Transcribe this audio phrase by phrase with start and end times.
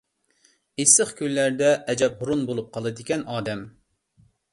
[0.83, 3.63] ئىسسىق كۈنلەردە ئەجەب ھۇرۇن بولۇپ قالىدىكەن ئادەم.